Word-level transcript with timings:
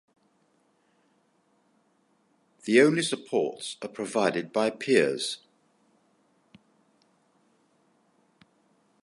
The 2.63 2.81
only 2.81 3.03
supports 3.03 3.77
are 3.83 3.87
provided 3.87 4.51
by 4.51 4.71
piers. 4.71 5.37